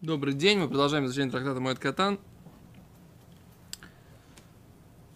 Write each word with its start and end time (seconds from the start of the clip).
Добрый 0.00 0.32
день, 0.32 0.60
мы 0.60 0.68
продолжаем 0.68 1.06
изучение 1.06 1.32
трактата 1.32 1.58
Моэд 1.58 1.80
Катан. 1.80 2.20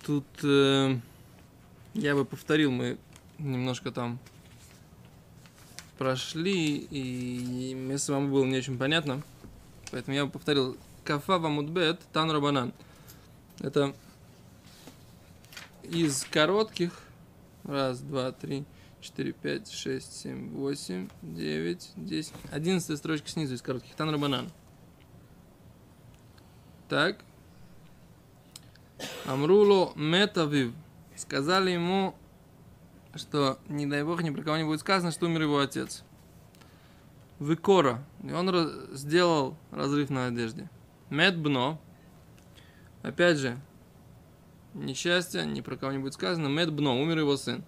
Тут 0.05 0.27
э, 0.43 0.97
я 1.95 2.17
бы 2.17 2.25
повторил, 2.25 2.73
мы 2.73 2.99
немножко 3.39 3.93
там 3.93 4.19
прошли, 5.99 6.79
и 6.79 7.77
мне 7.77 7.97
самому 7.97 8.33
было 8.33 8.45
не 8.45 8.57
очень 8.57 8.77
понятно. 8.77 9.23
Поэтому 9.93 10.17
я 10.17 10.27
бы 10.27 10.33
повторил. 10.33 10.77
Кафа 11.05 11.39
вамудбет 11.39 12.01
тан 12.13 12.33
рабанан. 12.33 12.73
Это 13.61 13.95
из 15.85 16.25
коротких. 16.25 17.03
Раз, 17.63 18.01
два, 18.01 18.33
три, 18.33 18.65
четыре, 19.01 19.31
пять, 19.31 19.71
шесть, 19.71 20.13
семь, 20.13 20.51
восемь, 20.51 21.09
девять, 21.23 21.93
десять. 21.95 22.35
Одиннадцатая 22.51 22.97
строчка 22.97 23.29
снизу 23.29 23.55
из 23.55 23.63
коротких. 23.63 23.95
Тан 23.95 24.11
рабанан. 24.11 24.51
Так. 26.93 27.17
Амруло 29.25 29.95
метавив. 29.97 30.75
Сказали 31.17 31.71
ему, 31.71 32.15
что, 33.15 33.59
не 33.67 33.87
дай 33.87 34.05
бог, 34.05 34.23
ни 34.23 34.29
про 34.29 34.43
кого 34.43 34.59
не 34.59 34.65
будет 34.65 34.81
сказано, 34.81 35.11
что 35.11 35.25
умер 35.25 35.41
его 35.41 35.59
отец. 35.59 36.05
Выкора. 37.39 38.05
И 38.23 38.31
он 38.31 38.51
раз- 38.51 38.91
сделал 38.93 39.57
разрыв 39.71 40.11
на 40.11 40.27
одежде. 40.27 40.69
Медбно. 41.09 41.79
Опять 43.01 43.39
же, 43.39 43.59
несчастье, 44.75 45.47
ни 45.47 45.63
про 45.63 45.79
кого 45.79 45.93
не 45.93 45.99
будет 45.99 46.13
сказано. 46.13 46.49
Медбно. 46.49 47.01
Умер 47.01 47.21
его 47.21 47.39
сын. 47.39 47.65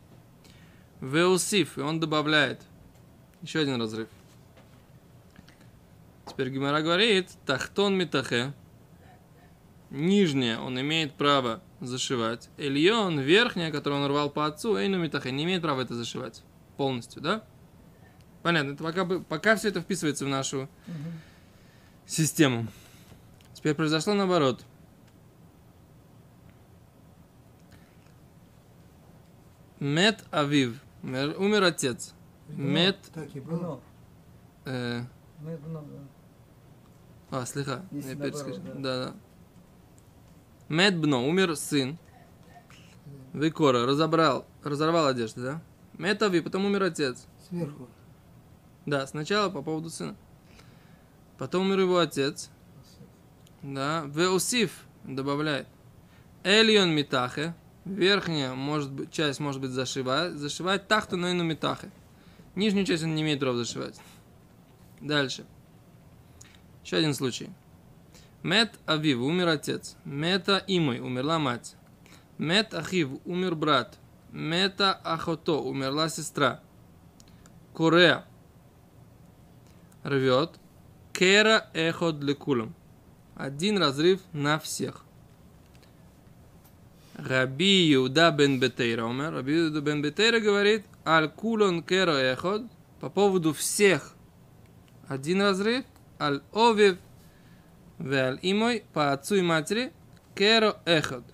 Веусиф. 1.00 1.78
И 1.78 1.80
он 1.80 1.98
добавляет. 1.98 2.60
Еще 3.40 3.60
один 3.60 3.80
разрыв. 3.80 4.10
Теперь 6.26 6.50
Гимара 6.50 6.82
говорит, 6.82 7.30
тахтон 7.46 7.96
митахе, 7.96 8.52
нижнее 9.94 10.58
он 10.58 10.80
имеет 10.80 11.14
право 11.14 11.62
зашивать. 11.80 12.50
Эльон, 12.58 13.20
верхнее, 13.20 13.70
которое 13.70 13.96
он 14.00 14.06
рвал 14.06 14.30
по 14.30 14.46
отцу, 14.46 14.76
эйну 14.76 14.98
митахе, 14.98 15.30
не 15.30 15.44
имеет 15.44 15.62
права 15.62 15.82
это 15.82 15.94
зашивать 15.94 16.42
полностью, 16.76 17.22
да? 17.22 17.44
Понятно, 18.42 18.72
это 18.72 18.84
пока, 18.84 19.04
пока 19.04 19.56
все 19.56 19.68
это 19.68 19.80
вписывается 19.80 20.24
в 20.24 20.28
нашу 20.28 20.68
систему. 22.06 22.66
Теперь 23.54 23.74
произошло 23.74 24.14
наоборот. 24.14 24.64
Мет 29.80 30.24
Авив. 30.30 30.80
Умер, 31.02 31.34
умер 31.38 31.62
отец. 31.64 32.14
Мет... 32.48 32.98
Так 33.12 33.34
и 33.34 33.40
было. 33.40 33.80
Э, 34.64 35.02
а, 37.30 37.44
слегка. 37.44 37.82
Если 37.90 38.10
Я 38.10 38.16
наоборот, 38.16 38.44
перескажу. 38.46 38.62
да. 38.62 39.06
Да, 39.06 39.14
да. 40.76 40.82
Мет 40.82 40.98
Бно. 40.98 41.26
Умер 41.26 41.56
сын. 41.56 41.98
Викора. 43.32 43.86
Разобрал. 43.86 44.46
Разорвал 44.62 45.06
одежду, 45.06 45.42
да? 45.42 45.62
Мет 45.98 46.22
Авив. 46.22 46.44
Потом 46.44 46.64
умер 46.64 46.84
отец. 46.84 47.26
Сверху. 47.48 47.88
Да, 48.86 49.06
сначала 49.06 49.50
по 49.50 49.62
поводу 49.62 49.90
сына. 49.90 50.16
Потом 51.38 51.66
умер 51.66 51.80
его 51.80 51.98
отец. 51.98 52.50
Да. 53.62 54.04
Веусиф 54.06 54.84
добавляет. 55.04 55.66
Эльон 56.42 56.90
митахе. 56.90 57.54
Верхняя 57.84 58.54
может 58.54 58.90
быть, 58.92 59.10
часть 59.10 59.40
может 59.40 59.60
быть 59.60 59.70
зашивать. 59.70 60.32
Зашивать 60.34 60.88
тахту 60.88 61.16
нойну 61.16 61.44
митахе. 61.44 61.90
Нижнюю 62.54 62.86
часть 62.86 63.02
он 63.02 63.14
не 63.14 63.22
имеет 63.22 63.40
права 63.40 63.56
зашивать. 63.56 64.00
Дальше. 65.00 65.44
Еще 66.82 66.96
один 66.96 67.14
случай. 67.14 67.50
Мет 68.44 68.78
Авив, 68.84 69.20
умер 69.20 69.48
отец. 69.48 69.96
Мета 70.04 70.62
Имой, 70.66 71.00
умерла 71.00 71.38
мать. 71.38 71.76
Мет 72.36 72.74
Ахив, 72.74 73.08
умер 73.24 73.54
брат. 73.54 73.98
Мета 74.32 74.92
Ахото, 75.02 75.62
умерла 75.62 76.10
сестра. 76.10 76.60
Корея, 77.72 78.26
рвет. 80.02 80.50
Кера 81.14 81.70
эхот 81.72 82.22
лекулам. 82.22 82.74
Один 83.34 83.78
разрыв 83.78 84.20
на 84.34 84.58
всех. 84.58 85.06
Раби 87.14 87.94
Иуда 87.94 88.30
бен 88.30 88.60
Бетейра 88.60 89.06
умер. 89.06 89.32
Раби 89.32 89.58
Иуда 89.58 89.80
бен 89.80 90.02
Бетейра 90.02 90.40
говорит, 90.40 90.84
аль 91.06 91.30
кулон 91.30 91.82
кера 91.82 92.18
эхот. 92.18 92.64
По 93.00 93.08
поводу 93.08 93.54
всех 93.54 94.12
один 95.08 95.40
разрыв. 95.40 95.86
Аль 96.20 96.42
овев 96.52 96.98
веаль 97.98 98.38
имой 98.42 98.84
по 98.92 99.12
отцу 99.12 99.36
и 99.36 99.42
матери. 99.42 99.92
Керо 100.34 100.76
эхот. 100.84 101.24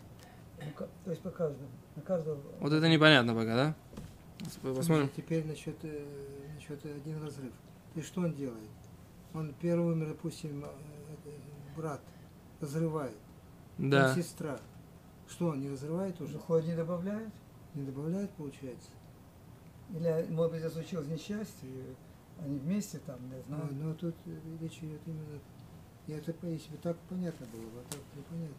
Ну, 0.58 0.86
То 1.04 1.10
есть 1.10 1.22
по 1.22 1.30
каждому. 1.30 1.68
На 1.96 2.02
каждого. 2.02 2.38
Вот 2.60 2.72
это 2.72 2.88
непонятно 2.88 3.34
пока, 3.34 3.56
да? 3.56 3.74
Посмотрим. 4.62 5.10
Теперь 5.16 5.46
насчет, 5.46 5.76
э, 5.82 6.06
насчет 6.54 6.84
один 6.84 7.22
разрыв. 7.22 7.52
И 7.94 8.02
что 8.02 8.22
он 8.22 8.34
делает? 8.34 8.70
Он 9.34 9.54
первый 9.60 9.92
умер, 9.92 10.08
допустим, 10.08 10.64
э, 10.64 10.68
э, 11.26 11.30
брат, 11.76 12.00
разрывает. 12.60 13.16
Да. 13.78 14.14
сестра. 14.14 14.58
Что, 15.28 15.48
он 15.48 15.60
не 15.60 15.70
разрывает 15.70 16.20
уже? 16.20 16.38
Уже 16.48 16.66
не 16.66 16.76
добавляет? 16.76 17.30
Не 17.74 17.84
добавляет, 17.84 18.30
получается? 18.32 18.90
Или, 19.90 20.26
может 20.30 20.52
быть, 20.52 20.62
это 20.62 20.70
случилось 20.70 21.06
несчастье, 21.06 21.68
они 22.42 22.58
вместе 22.58 22.98
там, 22.98 23.16
не 23.30 23.42
знаю. 23.42 23.64
Ой, 23.64 23.74
ну 23.74 23.94
тут 23.94 24.14
э, 24.26 24.30
речь 24.60 24.78
идет 24.78 25.00
именно... 25.06 25.40
Я 26.10 26.16
это, 26.16 26.34
если 26.48 26.72
бы 26.72 26.76
так 26.78 26.96
понятно 27.08 27.46
было 27.52 27.60
бы, 27.60 27.78
а 27.78 27.92
так 27.92 28.00
непонятно. 28.16 28.56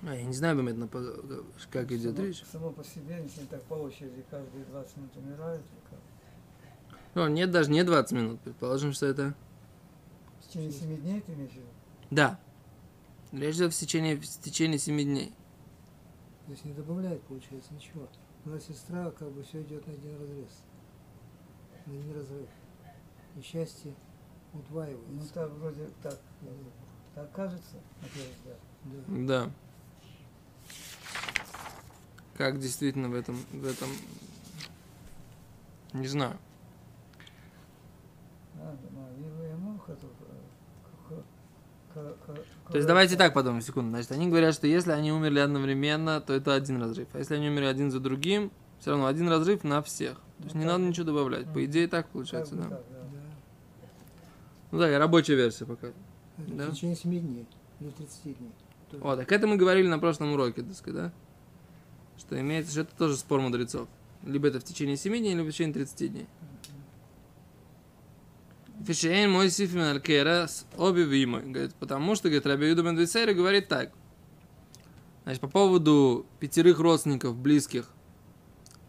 А, 0.00 0.14
я 0.14 0.24
не 0.24 0.32
знаю, 0.32 0.56
Бамет, 0.56 0.90
как 1.70 1.92
идет 1.92 2.16
Само- 2.16 2.26
речь. 2.26 2.42
Само 2.44 2.70
по 2.70 2.82
себе, 2.82 3.22
если 3.22 3.44
так 3.44 3.62
по 3.64 3.74
очереди 3.74 4.24
каждые 4.30 4.64
20 4.64 4.96
минут 4.96 5.16
умирают, 5.18 5.62
или 5.70 5.90
как? 5.90 6.98
Ну, 7.14 7.28
нет, 7.28 7.50
даже 7.50 7.70
не 7.70 7.84
20 7.84 8.12
минут. 8.12 8.40
Предположим, 8.40 8.94
что 8.94 9.04
это... 9.04 9.34
в 10.40 10.48
течение 10.48 10.72
7 10.72 10.96
дней 10.96 11.20
ты 11.20 11.34
имеешь 11.34 11.52
в 11.52 11.56
виду? 11.56 11.66
Да. 12.10 12.40
Речь 13.32 13.56
идет 13.56 13.74
в 13.74 13.78
течение, 13.78 14.16
в 14.16 14.24
течение 14.24 14.78
7 14.78 14.98
дней. 14.98 15.34
То 16.46 16.52
есть 16.52 16.64
не 16.64 16.72
добавляет, 16.72 17.20
получается, 17.24 17.74
ничего. 17.74 18.08
Но 18.46 18.58
сестра, 18.58 19.10
как 19.10 19.30
бы 19.30 19.42
все 19.42 19.60
идет 19.60 19.86
на 19.86 19.92
один 19.92 20.18
разрез. 20.18 20.62
На 21.86 21.92
один 21.92 22.14
разрыв. 22.14 22.48
Несчастье 23.34 23.94
Ну 24.52 24.60
удваивается. 24.60 25.34
так 25.34 25.50
вроде 25.52 25.88
так, 26.02 26.18
так 27.14 27.32
кажется, 27.32 27.76
на 28.00 28.08
первый 28.08 28.34
взгляд. 28.34 28.58
Да. 29.26 29.44
Да. 29.44 29.50
Как 32.36 32.58
действительно 32.58 33.08
в 33.08 33.14
этом, 33.14 33.36
в 33.52 33.66
этом... 33.66 33.88
Не 35.92 36.06
знаю. 36.06 36.36
А, 38.58 38.76
ну, 38.92 39.08
и 39.18 39.22
э, 39.22 39.56
То 42.70 42.76
есть 42.76 42.88
давайте 42.88 43.16
так 43.16 43.34
подумаем, 43.34 43.60
секунду. 43.60 43.90
Значит, 43.90 44.12
они 44.12 44.28
говорят, 44.28 44.54
что 44.54 44.66
если 44.66 44.92
они 44.92 45.12
умерли 45.12 45.40
одновременно, 45.40 46.20
то 46.20 46.32
это 46.32 46.54
один 46.54 46.80
разрыв. 46.80 47.08
А 47.12 47.18
если 47.18 47.34
они 47.34 47.48
умерли 47.48 47.66
один 47.66 47.90
за 47.90 48.00
другим, 48.00 48.50
все 48.80 48.90
равно 48.92 49.06
один 49.06 49.28
разрыв 49.28 49.64
на 49.64 49.82
всех. 49.82 50.20
То 50.42 50.46
есть 50.46 50.54
Ну 50.54 50.60
не 50.60 50.66
надо 50.66 50.84
ничего 50.84 51.06
добавлять. 51.06 51.52
По 51.52 51.64
идее 51.64 51.86
так 51.88 52.08
получается, 52.08 52.56
да. 52.56 52.62
так, 52.62 52.70
да. 52.90 53.02
Ну 54.72 54.78
да, 54.78 54.98
рабочая 54.98 55.36
версия 55.36 55.64
пока. 55.66 55.88
Это 55.88 55.96
Да. 56.48 56.66
В 56.66 56.74
течение 56.74 56.96
7 56.96 57.10
дней 57.10 57.46
или 57.80 57.90
30 57.90 58.22
дней. 58.24 58.50
Тоже. 58.90 59.04
О, 59.04 59.16
так 59.16 59.30
это 59.30 59.46
мы 59.46 59.56
говорили 59.56 59.86
на 59.86 59.98
прошлом 59.98 60.32
уроке, 60.32 60.62
так 60.62 60.74
сказать, 60.74 61.02
да? 61.02 61.12
Что 62.18 62.40
имеется, 62.40 62.72
что 62.72 62.80
это 62.82 62.96
тоже 62.96 63.16
спор 63.16 63.40
мудрецов. 63.40 63.88
Либо 64.24 64.48
это 64.48 64.60
в 64.60 64.64
течение 64.64 64.96
7 64.96 65.16
дней, 65.16 65.34
либо 65.34 65.48
в 65.48 65.52
течение 65.52 65.74
30 65.74 66.12
дней. 66.12 66.26
Фишейн 68.84 69.30
мой 69.30 69.48
сифим 69.50 69.80
алькера 69.80 70.48
с 70.48 70.66
обе 70.76 71.04
вимой. 71.04 71.42
Говорит, 71.42 71.74
потому 71.76 72.16
что, 72.16 72.28
говорит, 72.28 72.46
Раби 72.46 72.68
Юда 72.68 72.82
бен 72.82 72.96
Висейра 72.96 73.32
говорит 73.32 73.68
так. 73.68 73.92
Значит, 75.22 75.40
по 75.40 75.48
поводу 75.48 76.26
пятерых 76.40 76.80
родственников, 76.80 77.36
близких, 77.36 77.88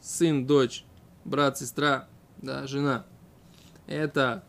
сын, 0.02 0.48
дочь, 0.48 0.84
брат, 1.26 1.58
сестра, 1.58 2.08
да, 2.38 2.68
жена, 2.68 3.06
это 3.88 4.44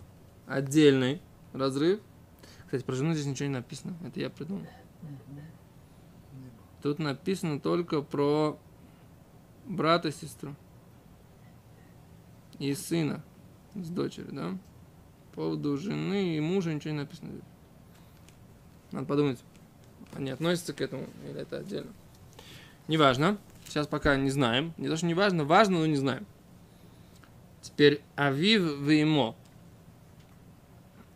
отдельный 0.46 1.20
разрыв. 1.52 2.00
Кстати, 2.64 2.82
про 2.82 2.94
жену 2.94 3.14
здесь 3.14 3.26
ничего 3.26 3.48
не 3.48 3.54
написано, 3.54 3.94
это 4.04 4.20
я 4.20 4.30
придумал. 4.30 4.66
Тут 6.82 6.98
написано 6.98 7.60
только 7.60 8.02
про 8.02 8.58
брата, 9.64 10.12
сестру 10.12 10.54
и 12.58 12.74
сына 12.74 13.22
с 13.74 13.88
дочерью, 13.88 14.32
да? 14.32 14.58
По 15.30 15.36
поводу 15.36 15.76
жены 15.76 16.36
и 16.36 16.40
мужа 16.40 16.72
ничего 16.72 16.92
не 16.92 17.00
написано. 17.00 17.32
Надо 18.92 19.06
подумать, 19.06 19.40
они 20.14 20.30
относятся 20.30 20.72
к 20.72 20.80
этому 20.80 21.08
или 21.28 21.40
это 21.40 21.58
отдельно. 21.58 21.92
Неважно. 22.86 23.38
Сейчас 23.66 23.86
пока 23.86 24.16
не 24.16 24.30
знаем. 24.30 24.74
Не 24.76 24.88
то, 24.88 24.96
что 24.96 25.06
не 25.06 25.14
важно, 25.14 25.44
важно, 25.44 25.78
но 25.78 25.86
не 25.86 25.96
знаем. 25.96 26.26
Теперь 27.64 28.02
Авив 28.14 28.78
Веймо. 28.80 29.34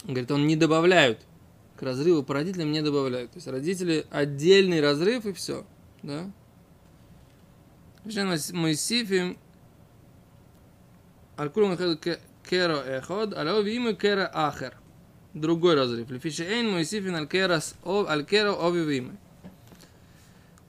Говорит, 0.05 0.31
он 0.31 0.47
не 0.47 0.57
добавляют. 0.57 1.21
К 1.77 1.83
разрыву 1.83 2.23
по 2.23 2.33
родителям 2.33 2.73
не 2.73 2.81
добавляют. 2.81 3.33
То 3.33 3.37
есть 3.37 3.49
родители 3.49 4.07
отдельный 4.11 4.81
разрыв 4.81 5.27
и 5.27 5.35
все. 5.35 5.67
Да? 6.03 6.31
Моисифим 8.05 9.37
Алькурум 11.37 11.77
Керо 11.77 12.79
Эход, 12.79 13.37
Алео 13.37 13.61
Виму 13.61 13.95
Кера 13.95 14.31
Ахер. 14.33 14.75
Другой 15.35 15.75
разрыв. 15.75 16.11
Лефише 16.11 16.45
Эйн 16.45 16.71
Моисифин 16.71 17.15
Алькеро 17.15 17.61
Ови 17.85 18.85
Виму. 18.85 19.19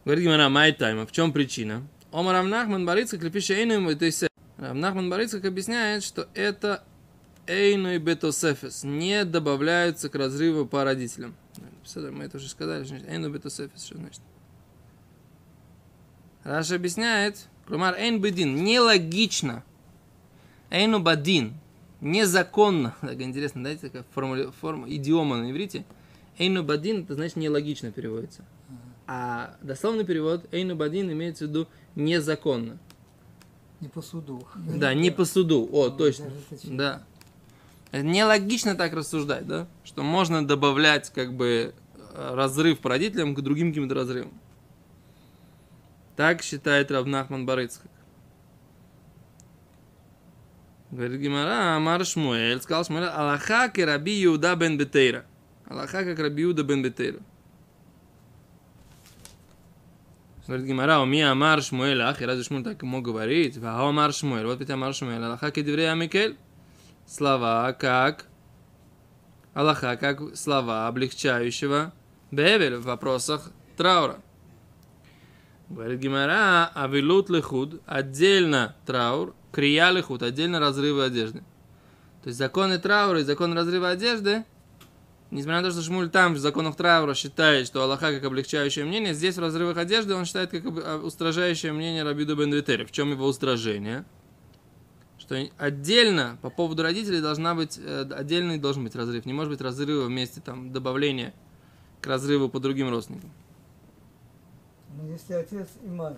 Говорит 0.03 0.25
Гемара 0.25 0.49
מאי 0.49 0.70
טעמא. 0.70 1.05
В 1.05 1.13
чем 1.13 1.31
причина? 1.31 1.87
Омар 2.11 2.35
Рамнахман 2.35 2.85
Барицкак 2.85 3.23
Лефише 3.23 3.53
Эйн 3.53 3.81
Моисифин 3.81 4.28
Рамнахман 4.59 5.09
Барицкак 5.09 5.45
объясняет, 5.45 6.03
что 6.03 6.27
это 6.33 6.83
Эйну 7.47 7.93
и 7.93 7.97
Бетосефес 7.97 8.83
не 8.83 9.23
добавляются 9.23 10.09
к 10.09 10.15
разрыву 10.15 10.65
по 10.65 10.83
родителям. 10.83 11.33
Мы 11.95 12.25
это 12.25 12.37
уже 12.37 12.49
сказали. 12.49 12.85
אינו 13.07 13.31
בתוספת, 13.31 13.85
что 13.85 13.97
значит? 13.97 14.21
Раши 16.43 16.75
объясняет, 16.75 17.47
כלומר 17.67 17.95
אין 17.95 18.19
בדין, 18.19 18.55
нелогично. 18.63 19.63
אינו 20.69 20.99
בדין, 20.99 21.53
незаконно. 22.01 22.95
Так 23.01 23.21
интересно, 23.21 23.63
дайте 23.63 23.87
такая 23.87 24.03
формула, 24.13 24.51
форма, 24.51 24.89
идиома 24.89 25.37
на 25.37 25.51
иврите. 25.51 25.85
Эйну 26.37 26.63
Бадин, 26.63 27.03
это 27.03 27.15
значит 27.15 27.37
нелогично 27.37 27.91
переводится. 27.91 28.43
А 29.07 29.55
дословный 29.61 30.03
перевод 30.03 30.45
Эйну 30.51 30.75
Бадин 30.75 31.11
имеется 31.11 31.45
в 31.45 31.47
виду 31.47 31.67
незаконно. 31.95 32.77
Не 33.81 33.87
по 33.87 34.01
суду. 34.01 34.45
Да, 34.55 34.93
не 34.93 35.09
по 35.09 35.25
суду. 35.25 35.69
О, 35.71 35.89
Ну, 35.89 35.97
точно. 35.97 36.25
Да. 36.63 37.03
Нелогично 37.91 38.75
так 38.75 38.93
рассуждать, 38.93 39.47
да? 39.47 39.67
Что 39.83 40.03
можно 40.03 40.45
добавлять 40.45 41.09
как 41.09 41.33
бы 41.33 41.73
э, 42.13 42.35
разрыв 42.35 42.79
по 42.79 42.89
родителям 42.89 43.33
к 43.33 43.41
другим 43.41 43.69
каким-то 43.69 43.95
разрывам. 43.95 44.33
Так 46.15 46.43
считает 46.43 46.91
Равнахман 46.91 47.45
Барыцкак. 47.45 47.89
Говорит 50.91 51.21
Гимара, 51.21 51.75
Амар 51.77 52.05
Шмуэль, 52.05 52.61
сказал 52.61 52.83
Шмуэль, 52.83 53.05
Аллаха 53.05 53.71
Раби 53.75 54.23
Иуда 54.25 54.55
бен 54.55 54.77
Бетейра. 54.77 55.25
הלכה 55.65 56.03
כרבי 56.03 56.43
יהודה 56.43 56.63
בן 56.63 56.83
בתירא. 56.83 57.19
Говорит 60.49 60.65
Гемара, 60.65 60.99
ומי 60.99 61.29
אמר 61.29 61.61
שמואל, 61.61 62.01
ах, 62.01 62.23
и 62.23 62.25
разве 62.25 62.43
Шмуэль 62.43 62.63
так 62.63 62.81
мог 62.81 63.03
говорить? 63.03 63.55
והאמר 63.59 64.11
שמואל, 64.11 64.47
вот 64.47 64.59
ведь 64.59 64.71
אמר 64.71 64.95
שמואל, 64.95 65.23
הלכה 65.23 65.51
כדברי 65.51 65.93
המיקל. 65.93 66.39
Слова 67.05 67.71
как 67.73 68.25
הלכה 69.53 69.95
как 69.95 70.35
слова 70.35 70.87
облегчающего 70.87 71.93
באבל 72.31 72.77
в 72.77 72.85
вопросах 72.85 73.51
траура. 73.77 74.23
Говорит 75.69 75.99
Гемара, 75.99 76.71
אבילות 76.73 77.29
לחוד, 77.29 77.83
отдельно 77.85 78.75
траур, 78.87 79.35
קריעה 79.51 79.91
לחוד, 79.91 80.23
отдельно 80.23 80.59
разрывы 80.59 81.03
одежды. 81.03 81.43
То 82.23 82.29
есть 82.29 82.39
законы 82.39 82.79
траура 82.79 83.19
и 83.19 83.23
законы 83.23 83.53
разрыва 83.53 83.89
одежды, 83.89 84.45
несмотря 85.31 85.61
на 85.61 85.67
то, 85.67 85.71
что 85.71 85.81
Шмуль 85.81 86.09
там 86.09 86.33
в 86.33 86.39
законах 86.39 86.75
траура 86.75 87.13
считает, 87.13 87.67
что 87.67 87.83
Аллаха 87.83 88.11
как 88.13 88.23
облегчающее 88.23 88.85
мнение, 88.85 89.13
здесь 89.13 89.35
в 89.35 89.39
разрывах 89.39 89.77
одежды 89.77 90.15
он 90.15 90.25
считает 90.25 90.51
как 90.51 90.63
а, 90.65 90.97
устражающее 90.97 91.71
мнение 91.71 92.03
Рабиду 92.03 92.35
бен 92.35 92.53
Витери. 92.53 92.85
В 92.85 92.91
чем 92.91 93.11
его 93.11 93.25
устражение? 93.25 94.05
Что 95.17 95.47
отдельно 95.57 96.37
по 96.41 96.49
поводу 96.49 96.83
родителей 96.83 97.21
должна 97.21 97.53
быть, 97.53 97.77
э, 97.77 98.01
отдельный 98.11 98.57
должен 98.57 98.83
быть 98.83 98.95
разрыв. 98.95 99.25
Не 99.25 99.33
может 99.33 99.51
быть 99.51 99.61
разрыва 99.61 100.05
вместе 100.05 100.41
там 100.41 100.71
добавления 100.71 101.33
к 102.01 102.07
разрыву 102.07 102.49
по 102.49 102.59
другим 102.59 102.89
родственникам. 102.89 103.31
Но 104.97 105.07
если 105.07 105.33
отец 105.33 105.67
и 105.83 105.87
мать 105.87 106.17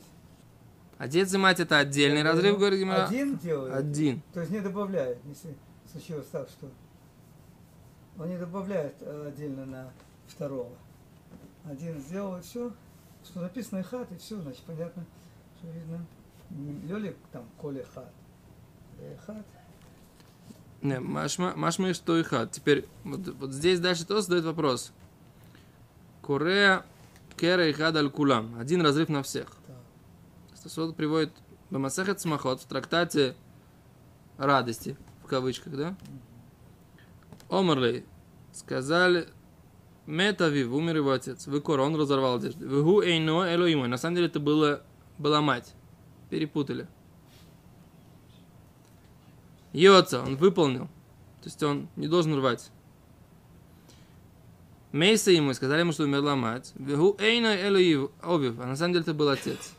Отец 0.97 1.33
и 1.33 1.37
мать 1.37 1.59
это 1.59 1.79
отдельный 1.79 2.21
разрыв, 2.21 2.59
говорит 2.59 2.79
Гимара. 2.79 3.05
один 3.05 3.35
делает, 3.39 3.73
Один. 3.73 4.21
то 4.35 4.39
есть 4.41 4.51
не 4.51 4.59
добавляет, 4.59 5.17
если 5.27 5.55
случилось 5.91 6.27
так, 6.31 6.47
что 6.47 6.69
он 8.17 8.29
не 8.29 8.37
добавляет 8.37 8.95
э, 9.01 9.27
отдельно 9.27 9.65
на 9.65 9.93
второго. 10.27 10.75
Один 11.65 11.97
сделал 11.99 12.37
и 12.37 12.41
все, 12.41 12.71
что 13.23 13.41
написано 13.41 13.79
и 13.79 13.83
хат, 13.83 14.11
и 14.11 14.17
все, 14.17 14.39
значит 14.41 14.61
понятно, 14.63 15.05
что 15.57 15.67
видно. 15.67 16.05
Лёлик 16.87 17.15
там 17.31 17.45
Коля 17.57 17.85
хат. 17.93 18.11
Э, 18.99 19.17
Хат. 19.25 19.45
Не, 20.81 20.99
машма, 20.99 21.53
машма 21.55 21.93
что 21.93 22.17
и 22.17 22.23
хат. 22.23 22.51
Теперь 22.51 22.87
вот, 23.03 23.27
вот 23.35 23.51
здесь 23.51 23.79
дальше 23.79 24.05
тоже 24.05 24.23
задает 24.23 24.45
вопрос. 24.45 24.91
Корея 26.21 26.85
кера 27.37 27.67
и 27.67 27.73
хад 27.73 27.95
аль 27.95 28.09
кулам. 28.09 28.57
Один 28.59 28.81
разрыв 28.81 29.09
на 29.09 29.23
всех. 29.23 29.47
Так. 29.67 29.77
Стасот 30.55 30.95
приводит 30.95 31.31
Бамасахет 31.69 32.19
Смахот 32.19 32.61
в 32.61 32.65
трактате 32.65 33.35
радости, 34.37 34.97
в 35.23 35.27
кавычках, 35.27 35.75
да? 35.75 35.95
Омрлей 37.51 38.05
сказали 38.53 39.27
Метавив, 40.07 40.71
умер 40.71 40.95
его 40.97 41.11
отец. 41.11 41.47
Выкор, 41.47 41.81
он 41.81 41.95
разорвал 41.95 42.37
одежду. 42.37 42.65
Вегу 42.67 43.01
эйно 43.01 43.53
элоимой. 43.53 43.87
На 43.87 43.97
самом 43.97 44.15
деле 44.15 44.27
это 44.27 44.39
было, 44.39 44.81
была 45.17 45.41
мать. 45.41 45.73
Перепутали. 46.29 46.87
Йоца, 49.73 50.21
он 50.21 50.37
выполнил. 50.37 50.87
То 51.41 51.45
есть 51.45 51.61
он 51.61 51.87
не 51.95 52.07
должен 52.07 52.35
рвать. 52.35 52.71
Мейса 54.91 55.31
ему 55.31 55.53
сказали 55.53 55.81
ему, 55.81 55.91
что 55.91 56.03
умерла 56.03 56.35
мать. 56.35 56.71
Вегу 56.75 57.15
эйно 57.19 57.55
элоив, 57.67 58.11
овив. 58.21 58.59
А 58.59 58.65
на 58.65 58.75
самом 58.75 58.93
деле 58.93 59.03
это 59.03 59.13
был 59.13 59.29
отец. 59.29 59.73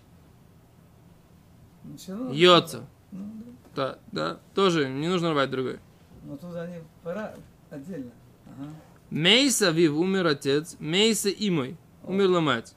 Ну, 1.84 2.32
Йоца. 2.32 2.86
Ну, 3.10 3.32
Да, 3.74 3.98
да. 4.12 4.34
да, 4.34 4.40
тоже 4.54 4.88
не 4.88 5.08
нужно 5.08 5.32
рвать 5.32 5.50
другой. 5.50 5.80
Но 6.24 6.36
тут 6.36 6.54
они 6.54 6.76
пора 7.02 7.34
отдельно. 7.72 8.12
Ага. 8.46 8.70
Мейса 9.10 9.70
вив 9.70 9.94
умер 9.94 10.26
отец, 10.26 10.76
Мейса 10.78 11.28
и 11.28 11.50
мой. 11.50 11.76
Умерла 12.04 12.40
мать. 12.40 12.74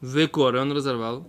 Векоре 0.00 0.60
он 0.60 0.72
разорвал. 0.72 1.26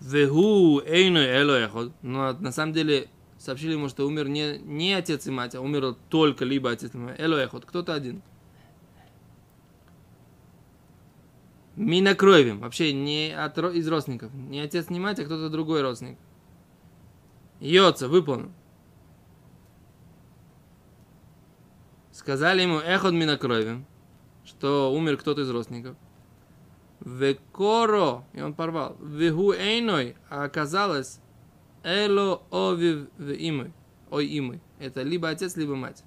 Вегу 0.00 0.80
эйну 0.80 1.20
эло 1.20 1.58
эход. 1.58 1.92
Но 2.02 2.32
на 2.32 2.52
самом 2.52 2.72
деле 2.72 3.08
сообщили 3.38 3.72
ему, 3.72 3.88
что 3.88 4.06
умер 4.06 4.28
не, 4.28 4.58
не 4.58 4.92
отец 4.92 5.26
и 5.26 5.30
мать, 5.30 5.54
а 5.54 5.60
умер 5.60 5.96
только 6.08 6.44
либо 6.44 6.70
отец 6.70 6.94
и 6.94 6.98
мать. 6.98 7.18
Эло 7.18 7.36
эход, 7.36 7.64
кто-то 7.64 7.94
один. 7.94 8.22
Минокровим. 11.76 12.60
Вообще 12.60 12.92
не 12.92 13.34
от, 13.36 13.58
из 13.58 13.86
родственников. 13.88 14.32
Не 14.34 14.60
отец, 14.60 14.88
не 14.88 14.98
мать, 14.98 15.18
а 15.18 15.24
кто-то 15.24 15.50
другой 15.50 15.82
родственник. 15.82 16.18
Йоца, 17.60 18.08
выполнил. 18.08 18.50
Сказали 22.16 22.62
ему 22.62 22.78
эход 22.78 23.12
минокровим, 23.12 23.84
что 24.42 24.90
умер 24.90 25.18
кто-то 25.18 25.42
из 25.42 25.50
родственников. 25.50 25.98
Векоро, 27.00 28.24
и 28.32 28.40
он 28.40 28.54
порвал. 28.54 28.96
Вегу 29.02 29.52
эйной, 29.52 30.16
а 30.30 30.44
оказалось 30.44 31.20
эло 31.84 32.40
овив 32.50 33.08
в 33.18 33.32
имой. 33.32 33.70
Ой, 34.10 34.38
имой. 34.38 34.62
Это 34.78 35.02
либо 35.02 35.28
отец, 35.28 35.56
либо 35.56 35.76
мать. 35.76 36.04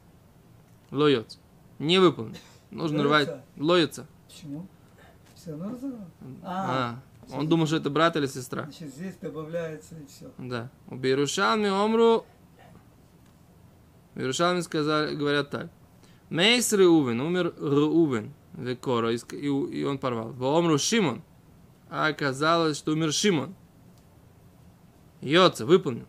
Лоется. 0.90 1.38
Не 1.78 2.00
выполнен. 2.00 2.38
Нужно 2.72 3.04
рвать. 3.04 3.30
Лоется? 3.56 4.08
Почему? 4.28 4.68
Все 5.36 5.52
равно 5.52 5.74
разорвал. 5.74 6.08
А, 6.42 7.00
он 7.32 7.48
думал, 7.48 7.68
что 7.68 7.76
это 7.76 7.92
брат 7.92 8.16
или 8.16 8.26
сестра. 8.26 8.64
Значит, 8.64 8.96
здесь 8.96 9.16
добавляется 9.18 9.94
и 9.94 10.08
все. 10.08 10.32
Да. 10.40 10.72
У 10.88 10.96
Берушалми 10.96 11.68
Омру... 11.68 12.26
Берушалми 14.16 14.62
сказали, 14.62 15.14
говорят 15.14 15.52
так. 15.52 15.70
Мейс 16.30 16.72
Реувен, 16.74 17.22
умер 17.22 17.54
Реувен, 17.58 18.34
Векора, 18.54 19.14
и, 19.14 19.84
он 19.84 19.98
порвал. 19.98 20.32
В 20.32 20.44
Омру 20.44 20.78
Шимон. 20.78 21.24
А 21.90 22.08
оказалось, 22.08 22.78
что 22.78 22.92
умер 22.92 23.14
Шимон. 23.14 23.56
Йоца, 25.22 25.66
выполнил. 25.66 26.06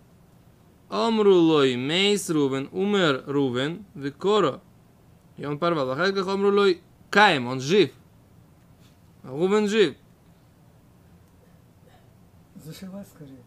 Омру 0.91 1.35
Лой, 1.35 1.77
Мейс 1.77 2.29
Рувен, 2.29 2.69
умер 2.73 3.25
Рувен, 3.27 3.87
Векора. 3.95 4.61
И 5.37 5.45
он 5.47 5.59
порвал. 5.59 5.91
А 5.91 5.97
как 5.97 6.27
Омру 6.27 6.53
Лой, 6.53 6.83
Каем, 7.09 7.47
он 7.47 7.61
жив. 7.61 7.93
А 9.23 9.29
Рувен 9.29 9.69
жив. 9.69 9.97
Зашивать 12.57 13.09
скорее. 13.09 13.43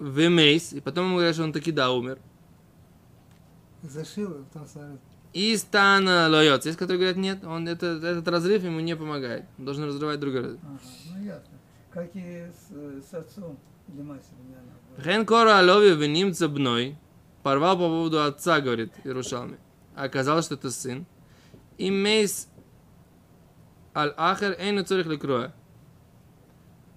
Вемейс, 0.00 0.72
и 0.72 0.80
потом 0.80 1.06
ему 1.06 1.16
говорят, 1.16 1.34
что 1.34 1.44
он 1.44 1.52
таки 1.52 1.70
да 1.70 1.92
умер. 1.92 2.18
Зашил, 3.82 4.44
там 4.52 4.66
смотрят. 4.66 5.00
И 5.32 5.56
стана 5.56 6.28
лоется. 6.28 6.68
Есть, 6.68 6.78
которые 6.78 6.98
говорят, 6.98 7.16
нет, 7.16 7.44
он 7.44 7.68
это, 7.68 7.86
этот 7.86 8.26
разрыв 8.28 8.64
ему 8.64 8.80
не 8.80 8.96
помогает. 8.96 9.44
Он 9.58 9.64
должен 9.64 9.84
разрывать 9.84 10.18
другой 10.18 10.40
разрыв. 10.40 10.60
Ага, 10.62 10.80
ну 11.14 11.24
ясно. 11.24 11.58
Как 11.92 12.10
и 12.14 12.46
с, 12.48 12.72
э, 12.72 13.00
с 13.08 13.14
отцом 13.14 13.58
не 13.88 14.02
она. 14.02 15.02
Хен 15.02 15.24
кора 15.24 15.60
алови 15.60 15.94
венимца 15.94 16.48
бной. 16.48 16.96
Порвал 17.42 17.76
по 17.76 17.88
поводу 17.88 18.22
отца, 18.22 18.60
говорит 18.60 18.92
Иерушалми. 19.04 19.56
Оказалось, 19.94 20.46
что 20.46 20.54
это 20.54 20.70
сын. 20.70 21.06
И 21.78 21.90
мейс 21.90 22.48
аль 23.94 24.12
ахер 24.16 24.56
эйну 24.58 24.84
цорих 24.84 25.06
лекроя. 25.06 25.54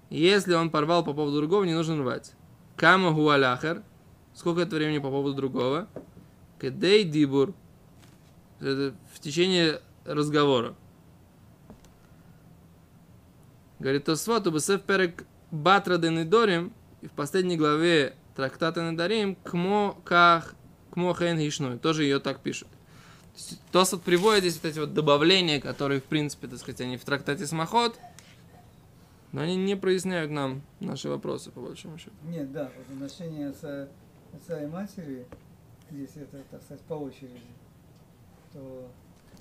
Если 0.09 0.53
он 0.53 0.69
порвал 0.69 1.03
по 1.03 1.13
поводу 1.13 1.37
другого, 1.37 1.63
не 1.63 1.73
нужно 1.73 1.97
рвать. 1.97 2.33
Кама 2.75 3.11
гу 3.11 3.29
аль 3.29 3.45
ахер. 3.45 3.83
Сколько 4.33 4.61
это 4.61 4.75
времени 4.75 4.97
по 4.99 5.09
поводу 5.09 5.35
другого? 5.35 5.87
Кедей 6.59 7.03
дибур. 7.03 7.53
Это 8.63 8.95
в 9.13 9.19
течение 9.19 9.81
разговора. 10.05 10.75
Говорит, 13.79 14.05
то 14.05 14.15
сват 14.15 14.47
убесев 14.47 14.81
перек 14.81 15.25
батра 15.51 15.97
денидорим, 15.97 16.73
и 17.01 17.07
в 17.07 17.11
последней 17.11 17.57
главе 17.57 18.15
трактата 18.35 18.81
Недарим, 18.81 19.35
кмо 19.35 19.99
ках, 20.05 20.55
кмо 20.91 21.13
хен 21.13 21.37
хишной, 21.37 21.77
тоже 21.77 22.03
ее 22.03 22.19
так 22.19 22.39
пишут. 22.39 22.69
Тосфот 23.71 24.03
приводит 24.03 24.43
здесь 24.43 24.55
вот 24.55 24.69
эти 24.69 24.79
вот 24.79 24.93
добавления, 24.93 25.59
которые, 25.59 25.99
в 25.99 26.05
принципе, 26.05 26.47
так 26.47 26.59
сказать, 26.59 26.81
они 26.81 26.97
в 26.97 27.03
трактате 27.03 27.45
Смахот, 27.47 27.99
но 29.31 29.41
они 29.41 29.55
не 29.55 29.75
проясняют 29.75 30.31
нам 30.31 30.61
наши 30.79 31.09
вопросы, 31.09 31.51
по 31.51 31.61
большому 31.61 31.97
счету. 31.97 32.11
Нет, 32.23 32.51
да, 32.51 32.71
вот 32.77 32.95
отношения 32.95 33.49
отца, 33.49 33.89
отца 34.33 34.63
и 34.63 34.67
матери, 34.67 35.25
здесь 35.89 36.11
это, 36.15 36.43
так 36.51 36.61
сказать, 36.61 36.81
по 36.83 36.93
очереди, 36.93 37.41
то, 38.53 38.91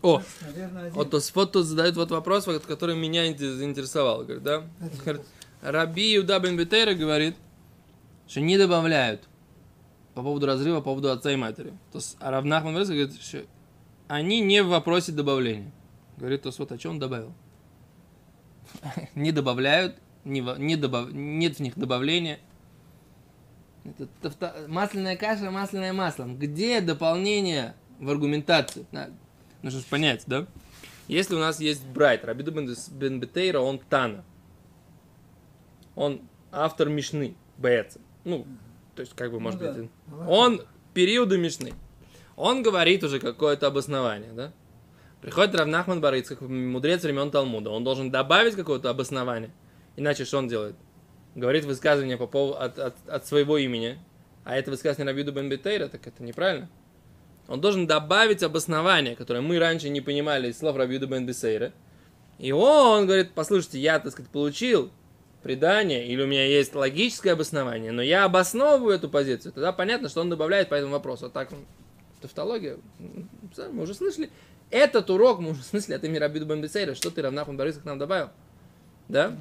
О, 0.03 0.23
наверное, 0.43 0.83
один... 0.83 0.95
вот 0.95 1.11
Тосфот 1.11 1.53
тут 1.53 1.67
задает 1.67 1.97
вот 1.97 2.11
вопрос, 2.11 2.45
который 2.67 2.97
меня 2.97 3.31
инте- 3.31 3.55
заинтересовал. 3.55 4.25
Говорит, 4.25 4.43
да? 4.43 4.65
Это 4.81 4.97
Говорит, 5.03 5.23
Раби 5.61 6.13
Юда 6.15 6.41
бен 6.41 6.57
Бетейра 6.57 6.95
говорит, 6.95 7.37
что 8.27 8.41
не 8.41 8.59
добавляют 8.59 9.23
по 10.15 10.23
поводу 10.23 10.47
разрыва, 10.47 10.77
по 10.79 10.85
поводу 10.85 11.11
отца 11.11 11.31
и 11.31 11.37
матери. 11.37 11.71
То 11.93 11.99
есть 11.99 12.17
а 12.21 12.31
Рав 12.31 12.45
Нахман 12.45 12.75
Брест 12.75 12.91
говорит, 12.91 13.21
что 13.21 13.45
они 14.09 14.41
не 14.41 14.63
в 14.63 14.69
вопросе 14.69 15.13
добавления. 15.13 15.71
Говорит, 16.17 16.43
то 16.43 16.49
есть 16.49 16.59
вот 16.59 16.73
о 16.73 16.79
чем 16.79 16.93
он 16.93 16.99
добавил. 16.99 17.33
не 19.15 19.33
добавляют, 19.33 19.97
не, 20.25 20.41
не 20.41 20.77
добав- 20.77 21.13
нет 21.13 21.57
в 21.57 21.61
них 21.61 21.79
добавления. 21.79 22.39
Это 23.85 24.09
тавто- 24.21 24.69
масляная 24.69 25.17
каша, 25.17 25.51
масляное 25.51 25.93
маслом. 25.93 26.37
Где 26.37 26.81
дополнение 26.81 27.75
в 28.03 28.11
аргументацию? 28.11 28.87
На- 28.93 29.11
Нужно 29.63 29.81
же 29.81 29.87
понять, 29.87 30.25
да? 30.27 30.47
Если 31.09 31.35
у 31.35 31.39
нас 31.39 31.61
есть 31.61 31.87
Брайт, 31.87 32.25
Рабиду 32.25 32.51
бен 32.53 33.21
Бетейра, 33.21 33.61
он 33.61 33.79
Тана. 33.79 34.25
Он 35.95 36.21
автор 36.51 36.89
Мишны, 36.89 37.37
Бэца. 37.59 38.01
Ну, 38.25 38.47
то 38.95 39.01
есть, 39.01 39.15
как 39.15 39.31
бы, 39.31 39.41
может 39.41 39.61
да. 39.61 39.73
быть, 39.73 39.91
Ну, 40.09 40.17
ладно. 40.17 40.31
он 40.31 40.63
периоды 40.95 41.39
Мишны. 41.39 41.75
Он 42.37 42.63
говорит 42.63 43.05
уже 43.05 43.21
какое-то 43.21 43.67
обоснование, 43.67 44.33
да? 44.33 44.53
Приходит 45.21 45.55
Равнахман 45.55 46.01
Барыцкак, 46.01 46.41
мудрец 46.41 47.03
времен 47.05 47.31
Талмуда. 47.31 47.71
Он 47.71 47.85
должен 47.85 48.11
добавить 48.11 48.57
какое-то 48.57 48.91
обоснование. 48.91 49.51
Иначе 49.97 50.25
что 50.25 50.39
он 50.39 50.49
делает? 50.49 50.75
Говорит 51.37 51.65
высказывание 51.65 52.17
по 52.17 52.27
поводу 52.27 52.59
от, 52.59 52.79
от, 52.79 53.09
от 53.09 53.27
своего 53.27 53.59
имени. 53.59 53.99
А 54.45 54.57
это 54.57 54.71
высказывание 54.71 55.13
Рабиду 55.13 55.33
бен 55.33 55.49
Бетейра, 55.49 55.87
так 55.89 56.05
это 56.07 56.23
неправильно. 56.25 56.69
Он 57.53 57.61
должен 57.61 57.87
добавить 57.87 58.43
обоснование, 58.43 59.15
которое 59.15 59.43
мы 59.43 59.59
раньше 59.59 59.91
не 59.91 60.01
понимали 60.01 60.49
из 60.49 60.59
слов 60.59 60.75
Рабиуда 60.75 61.07
бен 61.07 61.27
Бесейра. 61.27 61.75
И 62.39 62.51
он 62.51 63.05
говорит, 63.05 63.33
послушайте, 63.35 63.79
я, 63.79 63.99
так 63.99 64.13
сказать, 64.13 64.31
получил 64.31 64.91
предание, 65.43 66.07
или 66.07 66.23
у 66.23 66.27
меня 66.27 66.47
есть 66.47 66.75
логическое 66.75 67.33
обоснование, 67.33 67.93
но 67.93 68.01
я 68.01 68.25
обосновываю 68.25 68.95
эту 68.95 69.11
позицию, 69.11 69.53
тогда 69.53 69.71
понятно, 69.71 70.09
что 70.09 70.23
он 70.23 70.31
добавляет 70.31 70.71
по 70.71 70.75
этому 70.75 70.93
вопросу. 70.93 71.27
А 71.27 71.29
так, 71.29 71.51
тавтология, 72.23 72.79
мы 73.71 73.83
уже 73.83 73.93
слышали. 73.93 74.31
Этот 74.71 75.11
урок 75.11 75.41
мы 75.41 75.51
уже 75.51 75.63
слышали 75.71 75.93
от 75.93 76.05
имени 76.05 76.21
Рабиду 76.21 76.47
бен 76.47 76.67
что 76.95 77.11
ты, 77.11 77.21
Равнахман 77.21 77.59
Борис, 77.59 77.77
к 77.77 77.85
нам 77.85 77.99
добавил. 77.99 78.31
Да? 79.09 79.37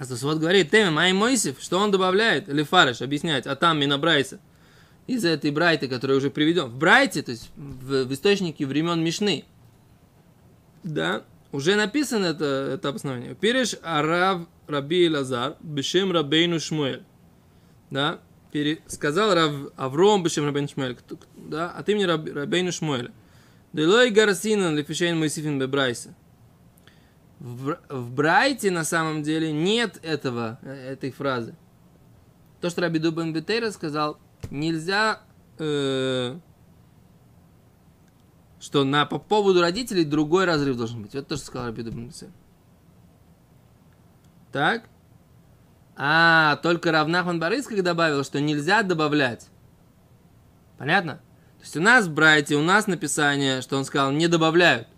А 0.00 0.04
вот 0.04 0.38
говорит, 0.38 0.72
Теме 0.72 0.90
Май 0.90 1.12
Мойсев, 1.12 1.60
что 1.60 1.78
он 1.78 1.92
добавляет, 1.92 2.48
или 2.48 2.64
Фареш 2.64 3.02
объясняет, 3.02 3.46
а 3.46 3.54
там 3.54 3.78
Минабрайса, 3.78 4.40
из 5.06 5.24
этой 5.24 5.50
Брайты, 5.50 5.88
который 5.88 6.16
уже 6.16 6.30
приведен. 6.30 6.66
В 6.66 6.78
Брайте, 6.78 7.22
то 7.22 7.30
есть 7.30 7.50
в, 7.56 8.04
в 8.04 8.12
источнике 8.12 8.66
времен 8.66 9.02
Мишны, 9.02 9.44
да, 10.82 11.24
уже 11.52 11.76
написано 11.76 12.26
это, 12.26 12.72
это 12.74 12.88
обоснование. 12.88 13.34
Переш 13.34 13.76
Арав 13.82 14.46
Раби 14.66 15.08
Лазар, 15.08 15.56
Бешем 15.60 16.12
Рабейну 16.12 16.60
Шмуэль. 16.60 17.02
Да, 17.90 18.20
сказал 18.86 19.34
Рав 19.34 19.52
Авром 19.76 20.22
Бешем 20.22 20.46
Рабейну 20.46 20.68
Шмуэль, 20.68 20.96
да, 21.36 21.70
от 21.70 21.88
имени 21.88 22.04
Раб, 22.04 22.26
Рабейну 22.26 22.72
Шмуэля. 22.72 23.12
Делой 23.72 24.10
Гарсинан 24.10 24.76
Лефишейн 24.76 25.18
Моисифин 25.18 25.58
Бебрайса. 25.58 26.14
В, 27.38 27.78
в 27.88 28.14
Брайте 28.14 28.70
на 28.70 28.84
самом 28.84 29.22
деле 29.22 29.50
нет 29.50 29.98
этого, 30.02 30.58
э, 30.62 30.92
этой 30.92 31.10
фразы. 31.10 31.54
То, 32.60 32.70
что 32.70 32.82
Раби 32.82 32.98
Дубен 32.98 33.32
Бетейра 33.32 33.70
сказал, 33.70 34.18
нельзя, 34.50 35.20
э, 35.58 36.38
что 38.60 38.84
на, 38.84 39.06
по 39.06 39.18
поводу 39.18 39.60
родителей 39.60 40.04
другой 40.04 40.44
разрыв 40.44 40.76
должен 40.76 41.02
быть. 41.02 41.14
Вот 41.14 41.26
то, 41.26 41.36
что 41.36 41.46
сказал 41.46 41.66
Раби. 41.68 41.84
Так? 44.52 44.88
А, 45.96 46.56
только 46.62 46.92
Равнахман 46.92 47.38
Барыцкак 47.38 47.82
добавил, 47.82 48.24
что 48.24 48.40
нельзя 48.40 48.82
добавлять. 48.82 49.48
Понятно? 50.78 51.16
То 51.58 51.62
есть 51.62 51.76
у 51.76 51.80
нас 51.80 52.06
в 52.06 52.54
у 52.54 52.62
нас 52.62 52.86
написание, 52.86 53.62
что 53.62 53.76
он 53.76 53.84
сказал, 53.84 54.10
не 54.10 54.26
добавляют. 54.26 54.88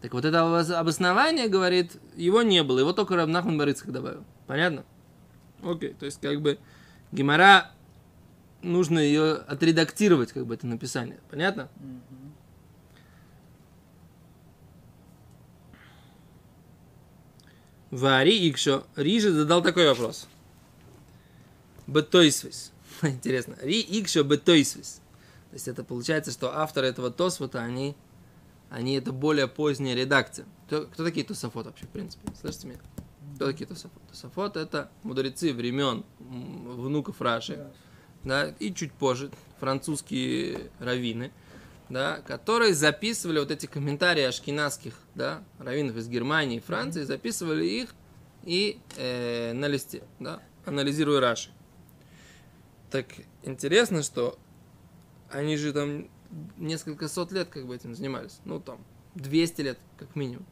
Так 0.00 0.12
вот 0.12 0.24
это 0.24 0.38
обос- 0.38 0.72
обоснование, 0.72 1.48
говорит, 1.48 1.96
его 2.14 2.42
не 2.42 2.62
было, 2.62 2.78
его 2.80 2.92
только 2.92 3.16
Равнахман 3.16 3.58
Барыцкак 3.58 3.92
добавил. 3.92 4.24
Понятно? 4.46 4.84
Окей, 5.62 5.94
то 5.94 6.06
есть 6.06 6.20
как 6.20 6.40
бы 6.40 6.58
Гимара 7.12 7.70
нужно 8.62 8.98
ее 8.98 9.34
отредактировать, 9.34 10.32
как 10.32 10.46
бы 10.46 10.54
это 10.54 10.66
написание. 10.66 11.18
Понятно? 11.30 11.68
Вари 17.90 18.50
Икшо. 18.50 18.84
Ри 18.96 19.18
задал 19.20 19.62
такой 19.62 19.86
вопрос. 19.86 20.28
Бетойсвис. 21.86 22.72
Интересно. 23.02 23.56
Ри 23.62 23.80
Икшо 23.80 24.24
Бетойсвис. 24.24 25.00
То 25.50 25.54
есть 25.54 25.68
это 25.68 25.84
получается, 25.84 26.30
что 26.30 26.54
авторы 26.58 26.88
этого 26.88 27.10
Тосфота, 27.10 27.62
они, 27.62 27.96
они 28.68 28.94
это 28.96 29.12
более 29.12 29.48
поздняя 29.48 29.94
редакция. 29.94 30.44
Кто, 30.66 30.86
кто 30.86 31.04
такие 31.04 31.24
Тософот 31.24 31.64
вообще, 31.64 31.86
в 31.86 31.88
принципе? 31.88 32.28
Слышите 32.38 32.66
меня? 32.66 32.80
Кто 33.36 33.46
такие 33.46 33.66
Тософот? 33.66 34.02
Тософот 34.08 34.56
это 34.56 34.90
мудрецы 35.02 35.52
времен 35.52 36.04
внуков 36.18 37.20
Раши. 37.20 37.70
Да, 38.24 38.48
и 38.58 38.74
чуть 38.74 38.92
позже 38.92 39.30
французские 39.60 40.70
раввины, 40.80 41.30
да, 41.88 42.20
которые 42.26 42.74
записывали 42.74 43.38
вот 43.38 43.50
эти 43.50 43.66
комментарии 43.66 44.24
ашкенадских, 44.24 44.94
да, 45.14 45.44
раввинов 45.58 45.96
из 45.96 46.08
Германии 46.08 46.58
и 46.58 46.60
Франции, 46.60 47.04
записывали 47.04 47.64
их 47.64 47.94
и 48.42 48.80
э, 48.96 49.52
на 49.52 49.66
листе, 49.66 50.02
да, 50.18 50.42
анализируя 50.64 51.20
Раши. 51.20 51.50
Так 52.90 53.06
интересно, 53.42 54.02
что 54.02 54.38
они 55.30 55.56
же 55.56 55.72
там 55.72 56.08
несколько 56.56 57.08
сот 57.08 57.32
лет 57.32 57.48
как 57.48 57.66
бы 57.66 57.76
этим 57.76 57.94
занимались, 57.94 58.40
ну 58.44 58.60
там 58.60 58.84
200 59.14 59.60
лет 59.62 59.78
как 59.96 60.16
минимум. 60.16 60.46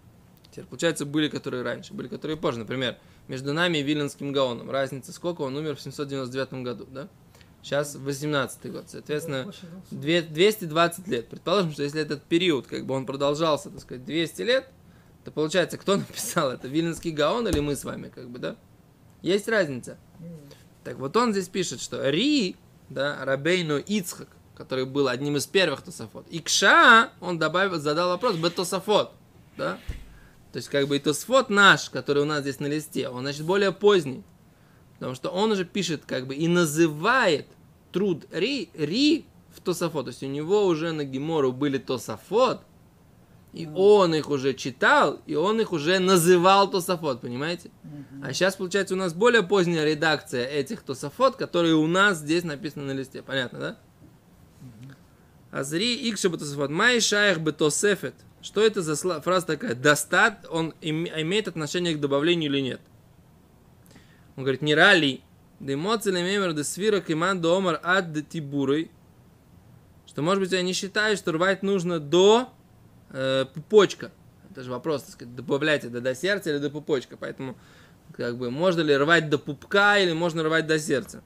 Теперь, 0.57 0.69
получается, 0.71 1.05
были, 1.05 1.29
которые 1.29 1.63
раньше, 1.63 1.93
были, 1.93 2.09
которые 2.09 2.39
позже. 2.39 2.61
Например, 2.61 2.97
между 3.29 3.53
нами 3.53 3.77
и 3.77 3.83
Виленским 3.83 4.33
Гаоном. 4.33 4.71
Разница 4.71 5.13
сколько? 5.13 5.43
Он 5.43 5.55
умер 5.55 5.77
в 5.77 5.83
799 5.83 6.63
году, 6.65 6.87
да? 6.91 7.09
Сейчас 7.63 7.95
18 7.95 8.73
год. 8.73 8.85
Соответственно, 8.89 9.45
Больше 9.45 9.67
двухсот. 9.67 10.01
две- 10.01 10.23
220 10.23 11.09
лет. 11.09 11.29
Предположим, 11.29 11.73
что 11.73 11.83
если 11.83 12.01
этот 12.01 12.23
период, 12.23 12.67
как 12.69 12.87
бы 12.87 12.95
он 12.95 13.05
продолжался, 13.05 13.69
так 13.69 13.81
сказать, 13.81 14.07
200 14.07 14.43
лет, 14.43 14.67
то 15.27 15.31
получается, 15.31 15.77
кто 15.77 15.97
написал 15.99 16.51
это? 16.51 16.69
Виленский 16.69 17.11
Гаон 17.11 17.47
или 17.49 17.61
мы 17.61 17.77
с 17.77 17.85
вами, 17.85 18.09
как 18.09 18.31
бы, 18.31 18.39
да? 18.39 18.57
Есть 19.21 19.49
разница. 19.49 19.99
Так 20.85 20.97
вот 20.97 21.15
он 21.19 21.33
здесь 21.33 21.49
пишет, 21.49 21.83
что 21.83 22.09
Ри, 22.09 22.57
да, 22.89 23.23
Рабейну 23.27 23.77
Ицхак, 23.77 24.29
который 24.57 24.87
был 24.87 25.09
одним 25.09 25.37
из 25.37 25.47
первых 25.47 25.83
Тософот, 25.83 26.27
и 26.31 26.39
Кша, 26.39 27.11
он 27.21 27.39
добавил, 27.39 27.79
задал 27.79 28.09
вопрос, 28.09 28.37
Бетософот, 28.37 29.13
да? 29.59 29.79
То 30.57 30.59
есть, 30.59 30.71
как 30.71 30.89
бы 30.89 30.97
и 30.97 30.99
Тосфот 30.99 31.51
наш, 31.51 31.91
который 31.91 32.23
у 32.23 32.25
нас 32.25 32.41
здесь 32.41 32.61
на 32.61 32.67
листе, 32.67 33.11
он, 33.11 33.25
значит, 33.25 33.45
более 33.45 33.73
поздний. 33.73 34.25
Потому 34.95 35.15
что 35.15 35.29
он 35.29 35.53
уже 35.53 35.67
пишет, 35.67 36.05
как 36.07 36.27
бы, 36.27 36.35
и 36.35 36.49
называет 36.49 37.47
труд 37.93 38.25
Ри, 38.33 38.71
Ри 38.73 39.27
в 39.55 39.61
Тософот. 39.61 40.07
То 40.07 40.13
есть, 40.13 40.23
у 40.23 40.27
него 40.27 40.65
уже 40.65 40.93
на 40.93 41.05
Гемору 41.05 41.53
были 41.53 41.77
Тософот, 41.77 42.63
И 43.53 43.67
он 43.75 44.15
их 44.15 44.31
уже 44.31 44.55
читал, 44.55 45.21
и 45.27 45.35
он 45.35 45.61
их 45.61 45.73
уже 45.73 45.99
называл 45.99 46.71
Тософот, 46.71 47.21
понимаете? 47.21 47.71
А 48.23 48.33
сейчас, 48.33 48.57
получается, 48.57 48.95
у 48.95 48.97
нас 48.97 49.13
более 49.13 49.43
поздняя 49.43 49.85
редакция 49.85 50.47
этих 50.47 50.81
Тософот, 50.81 51.37
которые 51.37 51.75
у 51.75 51.87
нас 51.87 52.19
здесь 52.19 52.45
написаны 52.45 52.87
на 52.87 52.93
листе. 52.93 53.23
Понятно, 53.23 53.59
да? 53.59 53.77
Азри 55.51 55.97
икши 56.11 56.29
бетософот. 56.29 56.71
Май 56.71 57.01
шаях 57.01 57.41
бетосефет. 57.41 58.15
Что 58.47 58.63
это 58.65 58.81
за 58.81 58.95
фраза 59.23 59.45
такая? 59.45 59.75
Достат, 59.75 60.47
он 60.49 60.73
им- 60.81 61.09
имеет 61.09 61.49
отношение 61.49 61.97
к 61.97 62.01
добавлению 62.01 62.49
или 62.49 62.61
нет? 62.61 62.81
Он 64.37 64.45
говорит, 64.45 64.63
не 64.63 64.77
рали. 64.77 65.23
Демоци 65.59 66.13
лемемер 66.13 66.53
де 66.53 66.63
свира 66.63 67.01
киман 67.01 67.41
до 67.41 67.57
омар 67.57 67.81
ад 67.83 68.13
де 68.13 68.23
тибурой. 68.23 68.93
Что, 70.07 70.23
может 70.23 70.45
быть, 70.45 70.53
они 70.53 70.75
считают, 70.75 71.19
что 71.19 71.33
рвать 71.33 71.65
нужно 71.65 71.99
до 71.99 72.49
э, 73.11 73.47
пупочка. 73.53 74.13
Это 74.53 74.63
же 74.63 74.71
вопрос, 74.71 75.03
так 75.03 75.11
сказать, 75.15 75.35
добавлять 75.35 75.83
это 75.83 76.01
до 76.01 76.15
сердца 76.15 76.51
или 76.51 76.59
до 76.59 76.71
пупочка. 76.71 77.17
Поэтому, 77.17 77.57
как 78.17 78.39
бы, 78.39 78.53
можно 78.53 78.81
ли 78.81 78.97
рвать 78.97 79.29
до 79.29 79.39
пупка 79.39 79.99
или 79.99 80.13
можно 80.13 80.45
рвать 80.45 80.69
до 80.69 80.79
сердца. 80.79 81.21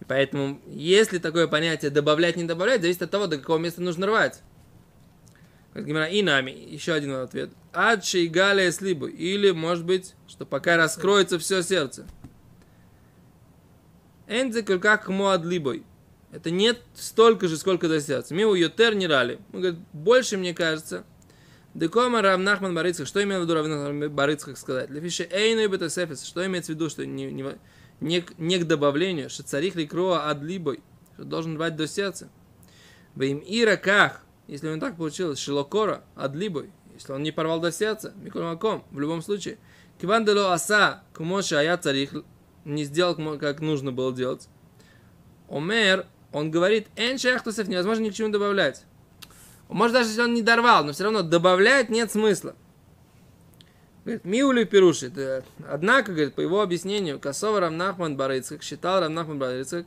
И 0.00 0.04
поэтому, 0.04 0.58
если 0.68 1.18
такое 1.18 1.48
понятие 1.48 1.90
добавлять, 1.90 2.36
не 2.36 2.44
добавлять, 2.44 2.80
зависит 2.80 3.02
от 3.02 3.10
того, 3.10 3.26
до 3.26 3.36
какого 3.36 3.58
места 3.58 3.82
нужно 3.82 4.06
рвать. 4.06 4.40
И 5.76 6.22
нами. 6.22 6.50
Еще 6.50 6.92
один 6.92 7.14
ответ. 7.14 7.50
Ад 7.72 8.04
шейгалия 8.04 8.70
слибу. 8.70 9.06
Или, 9.06 9.50
может 9.50 9.84
быть, 9.84 10.14
что 10.28 10.46
пока 10.46 10.76
раскроется 10.76 11.38
все 11.38 11.62
сердце. 11.62 12.06
Энзе 14.26 14.62
как 14.62 15.08
муад 15.08 15.44
либой. 15.44 15.84
Это 16.32 16.50
нет 16.50 16.80
столько 16.94 17.48
же, 17.48 17.56
сколько 17.56 17.88
до 17.88 18.00
сердца. 18.00 18.34
Миу 18.34 18.54
йотер 18.54 18.94
не 18.94 19.06
рали. 19.06 19.38
Он 19.52 19.60
говорит, 19.60 19.80
больше, 19.92 20.36
мне 20.36 20.54
кажется. 20.54 21.04
Декома 21.74 22.22
Рав 22.22 22.40
Нахман 22.40 22.74
Барыцкак. 22.74 23.06
Что 23.06 23.22
имел 23.22 23.40
в 23.40 23.42
виду 23.44 23.54
Рав 23.54 23.66
Нахман 23.66 24.10
Барыцкак 24.10 24.58
сказать? 24.58 24.90
Лефише 24.90 25.28
эйну 25.30 25.62
и 25.62 25.66
бетасефис. 25.66 26.24
Что 26.24 26.44
имеется 26.44 26.72
в 26.72 26.74
виду, 26.74 26.90
что 26.90 27.06
не, 27.06 27.30
не, 27.30 27.44
не, 28.00 28.24
не 28.38 28.58
к 28.58 28.66
добавлению, 28.66 29.30
что 29.30 29.44
царих 29.44 29.76
ликроа 29.76 30.28
ад 30.28 30.42
либой, 30.42 30.80
что 31.14 31.24
должен 31.24 31.56
рвать 31.56 31.76
до 31.76 31.86
сердца. 31.86 32.28
Во 33.14 33.24
им 33.24 33.42
ира 33.46 33.76
как, 33.76 34.22
если 34.46 34.68
он 34.68 34.80
так 34.80 34.96
получилось, 34.96 35.38
шилокора 35.38 36.04
ад 36.14 36.34
либой, 36.34 36.70
если 36.94 37.12
он 37.12 37.22
не 37.22 37.32
порвал 37.32 37.60
до 37.60 37.72
сердца, 37.72 38.14
миколь 38.22 38.42
маком, 38.42 38.84
в 38.90 39.00
любом 39.00 39.22
случае. 39.22 39.58
Киван 40.00 40.24
дело 40.24 40.52
аса, 40.52 41.02
кумоша 41.14 41.58
ая 41.58 41.76
царих, 41.76 42.12
не 42.64 42.84
сделал, 42.84 43.38
как 43.38 43.60
нужно 43.60 43.92
было 43.92 44.12
делать. 44.12 44.48
Омер, 45.48 46.06
он 46.32 46.50
говорит, 46.50 46.88
эн 46.96 47.18
шахтусов 47.18 47.68
невозможно 47.68 48.02
ни 48.02 48.10
к 48.10 48.14
чему 48.14 48.28
добавлять. 48.30 48.84
Может, 49.68 49.94
даже 49.94 50.10
если 50.10 50.22
он 50.22 50.34
не 50.34 50.42
дорвал, 50.42 50.84
но 50.84 50.92
все 50.92 51.04
равно 51.04 51.22
добавлять 51.22 51.88
нет 51.88 52.10
смысла. 52.10 52.54
Говорит, 54.04 54.24
Миули 54.24 54.64
Пируши. 54.64 55.06
это- 55.06 55.44
Однако, 55.68 56.12
говорит, 56.12 56.34
по 56.34 56.40
его 56.40 56.60
объяснению, 56.60 57.18
Косова 57.18 57.58
Рамнахман 57.58 58.16
Барыцкак 58.16 58.62
считал 58.62 59.00
Рамнахман 59.00 59.38
Барыцкак, 59.38 59.86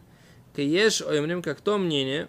Каеш 0.55 1.01
Оймрим, 1.01 1.41
как 1.41 1.61
то 1.61 1.77
мнение, 1.77 2.27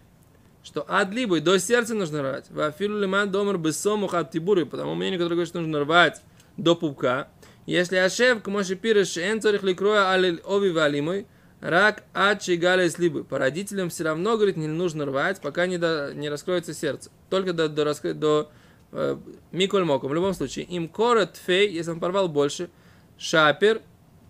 что 0.62 0.84
адлибой 0.88 1.40
до 1.40 1.58
сердца 1.58 1.94
нужно 1.94 2.22
рвать. 2.22 2.50
Вафилу 2.50 2.98
лиман 2.98 3.30
домар 3.30 3.58
бессому 3.58 4.06
хаттибуры, 4.06 4.66
потому 4.66 4.94
мнению, 4.94 5.18
которое 5.18 5.36
говорит, 5.36 5.48
что 5.48 5.60
нужно 5.60 5.80
рвать 5.80 6.22
до 6.56 6.76
пупка. 6.76 7.28
Если 7.66 7.96
Ашев, 7.96 8.42
кмоши 8.42 8.74
пирыш, 8.74 9.16
эн 9.16 9.40
цорих 9.40 9.62
ликроя 9.62 10.10
алиль 10.10 10.40
ови 10.44 10.70
валимой, 10.70 11.26
рак 11.60 12.02
ачи 12.12 12.56
галя 12.56 12.90
слибы. 12.90 13.24
По 13.24 13.38
родителям 13.38 13.90
все 13.90 14.04
равно, 14.04 14.36
говорит, 14.36 14.56
не 14.56 14.66
нужно 14.66 15.06
рвать, 15.06 15.40
пока 15.40 15.66
не, 15.66 15.78
до, 15.78 16.12
не 16.14 16.28
раскроется 16.28 16.74
сердце. 16.74 17.10
Только 17.28 17.52
до, 17.52 17.68
до, 17.68 17.82
раскры- 17.84 18.14
до 18.14 18.50
э, 18.92 19.16
Миколь 19.52 19.84
Моком. 19.84 20.10
В 20.10 20.14
любом 20.14 20.34
случае, 20.34 20.64
им 20.64 20.88
корот 20.88 21.36
фей, 21.36 21.70
если 21.70 21.92
он 21.92 22.00
порвал 22.00 22.28
больше, 22.28 22.70
шапер, 23.18 23.82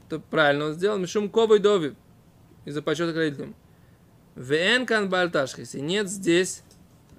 то 0.09 0.19
правильно 0.19 0.67
он 0.67 0.73
сделал, 0.75 0.99
мишум 0.99 1.31
ковой 1.31 1.61
дови, 1.61 1.95
из-за 2.65 2.83
почета 2.83 3.13
к 3.13 3.17
родителям. 3.17 3.55
ВН 4.35 4.87
кан 4.87 5.09
бальташ, 5.09 5.59
если 5.59 5.81
нет 5.81 6.09
здесь, 6.09 6.63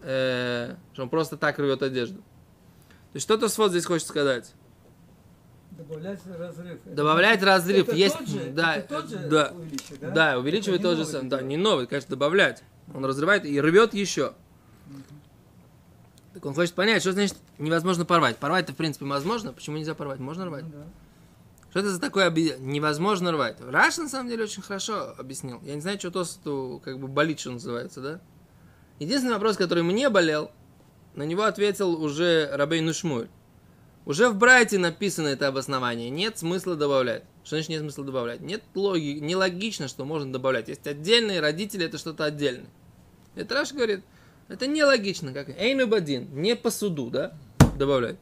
э, 0.02 0.76
что 0.94 1.04
он 1.04 1.10
просто 1.10 1.38
так 1.38 1.60
рвет 1.60 1.82
одежду. 1.84 2.18
То 2.18 3.16
есть 3.16 3.26
что-то 3.26 3.50
свод 3.50 3.72
здесь 3.72 3.86
хочет 3.86 4.08
сказать. 4.08 4.54
Добавлять 5.72 6.20
разрыв. 6.38 6.80
Добавлять 6.86 7.44
разрыв. 7.44 7.88
это 7.88 7.96
есть, 7.96 8.18
тот 8.18 8.28
же, 8.28 8.52
да, 8.52 8.76
это 8.76 8.88
тот 8.88 9.10
же 9.10 9.18
да, 9.18 9.52
увеличивает, 9.54 10.02
да? 10.02 10.12
да, 10.12 10.40
увеличивает 10.40 10.80
Это 10.82 10.90
тот 10.90 10.98
же 10.98 11.06
самый. 11.06 11.30
Да, 11.30 11.42
не 11.42 11.58
новый, 11.58 11.88
конечно, 11.88 12.10
добавлять. 12.10 12.64
Он 12.94 13.04
разрывает 13.06 13.46
и 13.46 13.60
рвет 13.60 13.94
еще. 13.94 14.34
Так 16.34 16.46
он 16.46 16.54
хочет 16.54 16.74
понять, 16.74 17.02
что 17.02 17.12
значит 17.12 17.36
невозможно 17.58 18.06
порвать. 18.06 18.38
Порвать-то, 18.38 18.74
в 18.74 18.76
принципе, 18.76 19.06
возможно. 19.06 19.54
Почему 19.54 19.78
нельзя 19.78 19.96
порвать? 19.96 20.20
Можно 20.20 20.46
рвать. 20.46 20.64
Ну 20.64 20.72
да. 20.72 20.86
Что 21.72 21.80
это 21.80 21.90
за 21.90 22.02
такое 22.02 22.30
объ- 22.30 22.60
невозможно 22.60 23.32
рвать? 23.32 23.58
Раш, 23.62 23.98
на 23.98 24.10
самом 24.10 24.30
деле, 24.30 24.44
очень 24.44 24.62
хорошо 24.62 25.16
объяснил. 25.18 25.62
Я 25.64 25.76
не 25.76 25.82
знаю, 25.82 25.98
что 25.98 26.12
Тосу 26.12 26.82
как 26.84 27.00
бы 27.00 27.08
болит, 27.08 27.40
что 27.40 27.52
называется, 27.52 28.02
да? 28.02 28.22
Единственный 29.00 29.34
вопрос, 29.34 29.56
который 29.56 29.82
мне 29.82 30.10
болел, 30.10 30.52
на 31.16 31.24
него 31.24 31.44
ответил 31.44 31.92
уже 32.04 32.50
Рабей 32.52 32.82
Нушмуль. 32.82 33.30
Уже 34.06 34.30
в 34.30 34.36
Брайте 34.36 34.80
написано 34.80 35.28
это 35.30 35.48
обоснование. 35.48 36.10
Нет 36.10 36.38
смысла 36.38 36.76
добавлять. 36.76 37.24
Что 37.44 37.56
значит 37.56 37.70
нет 37.70 37.82
смысла 37.82 38.04
добавлять? 38.04 38.42
Нет 38.42 38.64
логики, 38.76 39.20
нелогично, 39.20 39.88
что 39.88 40.04
можно 40.04 40.32
добавлять. 40.32 40.68
Есть 40.68 40.86
отдельные 40.88 41.40
родители, 41.40 41.86
это 41.86 41.98
что-то 41.98 42.26
отдельное. 42.26 42.70
Это 43.36 43.56
Раш 43.56 43.72
говорит, 43.72 44.04
это 44.50 44.68
нелогично. 44.68 45.32
Как 45.32 45.50
Эйну 45.50 45.88
Бадин, 45.88 46.28
не 46.34 46.56
по 46.58 46.70
суду, 46.70 47.10
да, 47.10 47.34
добавлять. 47.78 48.18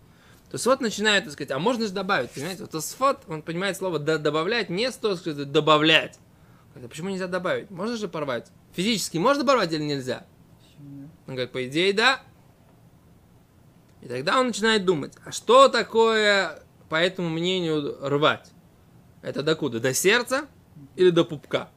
То 0.49 0.55
есть 0.55 0.65
вот 0.65 0.81
начинает, 0.81 1.25
так 1.25 1.33
сказать, 1.33 1.51
а 1.51 1.59
можно 1.59 1.85
же 1.85 1.93
добавить, 1.93 2.31
понимаете? 2.31 2.63
Вот 2.63 2.71
Тосфот, 2.71 3.19
он 3.27 3.43
понимает 3.43 3.77
слово 3.77 3.99
«да- 3.99 4.17
добавлять, 4.17 4.71
не 4.71 4.91
с 4.91 4.95
того, 4.95 5.15
что 5.15 5.29
это 5.29 5.45
добавлять. 5.45 6.17
Говорит, 6.69 6.85
а 6.85 6.89
почему 6.89 7.09
нельзя 7.09 7.27
добавить? 7.27 7.69
Можно 7.69 7.97
же 7.97 8.07
порвать? 8.07 8.51
Физически 8.73 9.17
можно 9.19 9.45
порвать 9.45 9.71
или 9.71 9.83
нельзя? 9.83 10.25
Он 11.27 11.35
говорит, 11.35 11.51
по 11.51 11.67
идее, 11.67 11.93
да. 11.93 12.21
И 14.01 14.07
тогда 14.07 14.39
он 14.39 14.47
начинает 14.47 14.85
думать, 14.85 15.13
а 15.23 15.31
что 15.31 15.67
такое, 15.67 16.63
по 16.89 16.95
этому 16.95 17.29
мнению, 17.29 17.97
рвать? 18.01 18.51
Это 19.21 19.43
докуда? 19.43 19.79
До 19.79 19.93
сердца 19.93 20.47
или 20.95 21.11
до 21.11 21.25
пупка? 21.25 21.69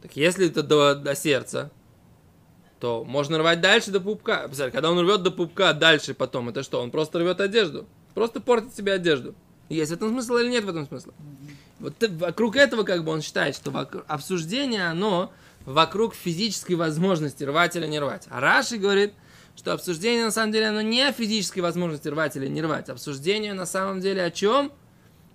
Так 0.00 0.16
если 0.16 0.48
это 0.48 0.62
до, 0.62 0.94
до 0.94 1.14
сердца, 1.14 1.70
то 2.82 3.04
можно 3.04 3.38
рвать 3.38 3.60
дальше 3.60 3.92
до 3.92 4.00
пупка. 4.00 4.38
Представляете, 4.38 4.74
когда 4.74 4.90
он 4.90 4.98
рвет 4.98 5.22
до 5.22 5.30
пупка 5.30 5.72
дальше 5.72 6.14
потом, 6.14 6.48
это 6.48 6.64
что? 6.64 6.82
Он 6.82 6.90
просто 6.90 7.20
рвет 7.20 7.40
одежду. 7.40 7.86
Просто 8.12 8.40
портит 8.40 8.74
себе 8.74 8.94
одежду. 8.94 9.36
Есть 9.68 9.92
в 9.92 9.94
этом 9.94 10.08
смысл 10.08 10.34
или 10.38 10.48
нет 10.48 10.64
в 10.64 10.68
этом 10.68 10.88
смысла? 10.88 11.14
Вот 11.78 11.94
вокруг 12.00 12.56
этого 12.56 12.82
как 12.82 13.04
бы 13.04 13.12
он 13.12 13.22
считает, 13.22 13.54
что 13.54 13.70
обсуждение, 14.08 14.88
оно 14.88 15.32
вокруг 15.64 16.16
физической 16.16 16.74
возможности 16.74 17.44
рвать 17.44 17.76
или 17.76 17.86
не 17.86 18.00
рвать. 18.00 18.26
А 18.30 18.40
Раши 18.40 18.78
говорит, 18.78 19.12
что 19.54 19.72
обсуждение 19.74 20.24
на 20.24 20.32
самом 20.32 20.50
деле 20.50 20.66
оно 20.66 20.80
не 20.80 21.02
о 21.02 21.12
физической 21.12 21.60
возможности 21.60 22.08
рвать 22.08 22.34
или 22.34 22.48
не 22.48 22.62
рвать. 22.62 22.88
Обсуждение 22.88 23.54
на 23.54 23.66
самом 23.66 24.00
деле 24.00 24.24
о 24.24 24.32
чем? 24.32 24.72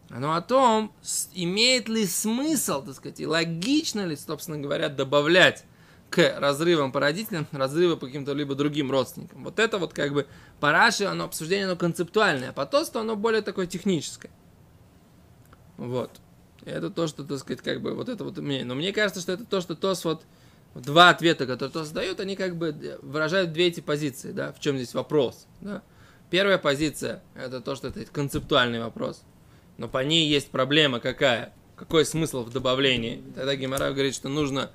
Оно 0.09 0.35
о 0.35 0.41
том, 0.41 0.91
имеет 1.33 1.87
ли 1.87 2.05
смысл, 2.07 2.83
так 2.83 2.95
сказать, 2.95 3.21
и 3.21 3.25
логично 3.25 4.05
ли, 4.05 4.17
собственно 4.17 4.57
говоря, 4.57 4.89
добавлять 4.89 5.63
к 6.09 6.39
разрывам 6.39 6.91
по 6.91 6.99
родителям, 6.99 7.47
разрывы 7.51 7.97
по 7.97 8.05
каким-то 8.05 8.33
либо 8.33 8.55
другим 8.55 8.91
родственникам. 8.91 9.43
Вот 9.43 9.59
это 9.59 9.77
вот 9.77 9.93
как 9.93 10.13
бы 10.13 10.27
по 10.59 10.71
Раши, 10.71 11.05
оно 11.05 11.25
обсуждение, 11.25 11.65
оно 11.65 11.75
концептуальное, 11.75 12.49
а 12.49 12.53
по 12.53 12.65
Тосту 12.65 12.99
оно 12.99 13.15
более 13.15 13.41
такое 13.41 13.67
техническое. 13.67 14.31
Вот. 15.77 16.11
И 16.65 16.69
это 16.69 16.89
то, 16.89 17.07
что, 17.07 17.23
так 17.23 17.39
сказать, 17.39 17.61
как 17.61 17.81
бы 17.81 17.93
вот 17.93 18.09
это 18.09 18.23
вот 18.23 18.37
мнение. 18.37 18.65
Но 18.65 18.75
мне 18.75 18.91
кажется, 18.93 19.21
что 19.21 19.31
это 19.31 19.45
то, 19.45 19.61
что 19.61 19.75
Тос 19.75 20.05
вот 20.05 20.23
два 20.75 21.09
ответа, 21.09 21.45
которые 21.45 21.71
Тос 21.71 21.89
дает, 21.89 22.19
они 22.19 22.35
как 22.35 22.55
бы 22.55 22.99
выражают 23.01 23.53
две 23.53 23.67
эти 23.67 23.81
позиции, 23.81 24.31
да, 24.31 24.51
в 24.53 24.59
чем 24.59 24.77
здесь 24.77 24.93
вопрос, 24.93 25.47
да. 25.61 25.81
Первая 26.29 26.57
позиция– 26.57 27.23
это 27.35 27.61
то, 27.61 27.75
что 27.75 27.87
это 27.87 28.03
концептуальный 28.05 28.81
вопрос. 28.81 29.23
Но 29.77 29.87
по 29.87 30.03
ней 30.03 30.27
есть 30.27 30.49
проблема 30.49 30.99
какая? 30.99 31.53
Какой 31.77 32.05
смысл 32.05 32.43
в 32.43 32.51
добавлении? 32.51 33.23
Тогда 33.33 33.55
Гемора 33.55 33.91
говорит, 33.91 34.13
что 34.13 34.27
нужно 34.27 34.71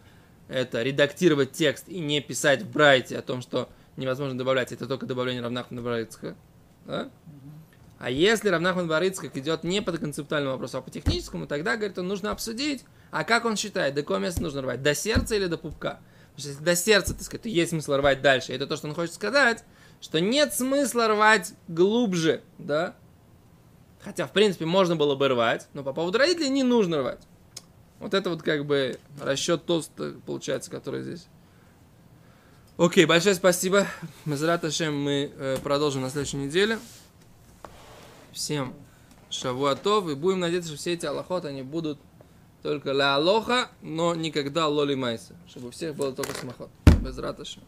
это 0.48 0.82
редактировать 0.82 1.52
текст 1.52 1.88
и 1.88 1.98
не 1.98 2.20
писать 2.20 2.62
в 2.62 2.70
Брайте 2.70 3.18
о 3.18 3.22
том, 3.22 3.42
что 3.42 3.68
невозможно 3.96 4.36
добавлять. 4.36 4.72
Это 4.72 4.86
только 4.86 5.06
добавление 5.06 5.42
Равнахмана 5.42 5.82
Барыцка. 5.82 6.36
Да? 6.86 7.10
А 7.98 8.10
если 8.10 8.48
Равнахман 8.48 8.88
Барыцкак 8.88 9.36
идет 9.36 9.62
не 9.62 9.80
по 9.80 9.92
концептуальному 9.92 10.54
вопросу, 10.54 10.78
а 10.78 10.82
по 10.82 10.90
техническому, 10.90 11.46
тогда, 11.46 11.76
говорит, 11.76 11.98
он 11.98 12.08
нужно 12.08 12.32
обсудить, 12.32 12.84
а 13.12 13.22
как 13.22 13.44
он 13.44 13.56
считает, 13.56 13.94
до 13.94 14.02
какого 14.02 14.18
места 14.18 14.42
нужно 14.42 14.62
рвать, 14.62 14.82
до 14.82 14.94
сердца 14.94 15.36
или 15.36 15.46
до 15.46 15.56
пупка? 15.56 16.00
Потому 16.34 16.38
что 16.38 16.48
если 16.48 16.64
до 16.64 16.74
сердца, 16.74 17.14
так 17.14 17.22
сказать, 17.22 17.42
то 17.42 17.48
есть 17.48 17.70
смысл 17.70 17.92
рвать 17.92 18.20
дальше. 18.20 18.52
Это 18.52 18.66
то, 18.66 18.76
что 18.76 18.88
он 18.88 18.94
хочет 18.94 19.14
сказать, 19.14 19.62
что 20.00 20.20
нет 20.20 20.52
смысла 20.52 21.06
рвать 21.06 21.54
глубже, 21.68 22.42
да? 22.58 22.96
Хотя, 24.00 24.26
в 24.26 24.32
принципе, 24.32 24.64
можно 24.64 24.96
было 24.96 25.14
бы 25.14 25.28
рвать, 25.28 25.68
но 25.74 25.84
по 25.84 25.92
поводу 25.92 26.18
родителей 26.18 26.48
не 26.48 26.64
нужно 26.64 26.98
рвать. 26.98 27.20
Вот 28.02 28.14
это 28.14 28.30
вот 28.30 28.42
как 28.42 28.66
бы 28.66 28.98
расчет 29.20 29.64
тоста, 29.64 30.14
получается, 30.26 30.72
который 30.72 31.04
здесь. 31.04 31.28
Окей, 32.76 33.06
большое 33.06 33.36
спасибо. 33.36 33.86
Мазрат 34.24 34.64
Ашем 34.64 35.00
мы 35.00 35.32
э, 35.32 35.58
продолжим 35.62 36.02
на 36.02 36.10
следующей 36.10 36.38
неделе. 36.38 36.80
Всем 38.32 38.74
шавуатов. 39.30 40.08
И 40.08 40.16
будем 40.16 40.40
надеяться, 40.40 40.70
что 40.70 40.78
все 40.78 40.94
эти 40.94 41.06
аллахот, 41.06 41.44
они 41.44 41.62
будут 41.62 42.00
только 42.64 42.90
ля 42.90 43.14
алоха, 43.14 43.70
но 43.82 44.16
никогда 44.16 44.66
лоли 44.66 44.96
майса. 44.96 45.36
Чтобы 45.46 45.68
у 45.68 45.70
всех 45.70 45.94
было 45.94 46.12
только 46.12 46.34
смахот. 46.34 46.70
Без 47.02 47.16
раташем. 47.18 47.62